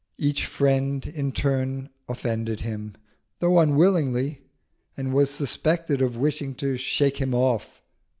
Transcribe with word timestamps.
Each 0.17 0.47
friend 0.47 1.05
in 1.05 1.31
turn 1.31 1.91
offended 2.09 2.61
him, 2.61 2.95
though 3.37 3.59
unwillingly, 3.59 4.41
and 4.97 5.13
was 5.13 5.29
suspected 5.29 6.01
of 6.01 6.17
wishing 6.17 6.55
to 6.55 6.75
shake 6.75 7.17
him 7.17 7.35
off. 7.35 7.83